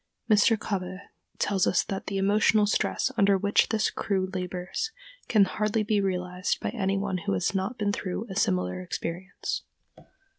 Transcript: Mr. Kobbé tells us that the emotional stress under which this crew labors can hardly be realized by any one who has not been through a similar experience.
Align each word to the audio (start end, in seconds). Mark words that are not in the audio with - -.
Mr. 0.27 0.57
Kobbé 0.57 0.99
tells 1.37 1.67
us 1.67 1.83
that 1.83 2.07
the 2.07 2.17
emotional 2.17 2.65
stress 2.65 3.11
under 3.17 3.37
which 3.37 3.69
this 3.69 3.91
crew 3.91 4.27
labors 4.33 4.91
can 5.27 5.45
hardly 5.45 5.83
be 5.83 6.01
realized 6.01 6.59
by 6.59 6.69
any 6.71 6.97
one 6.97 7.19
who 7.19 7.33
has 7.33 7.53
not 7.53 7.77
been 7.77 7.91
through 7.93 8.25
a 8.27 8.35
similar 8.35 8.81
experience. 8.81 9.61